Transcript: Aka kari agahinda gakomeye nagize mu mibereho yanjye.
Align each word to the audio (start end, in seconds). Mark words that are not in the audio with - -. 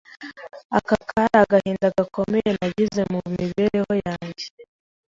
Aka 0.77 0.95
kari 1.09 1.33
agahinda 1.43 1.87
gakomeye 1.97 2.49
nagize 2.57 3.01
mu 3.11 3.19
mibereho 3.37 3.93
yanjye. 4.07 4.45